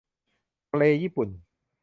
[0.69, 1.29] ทะเลญี่ปุ่น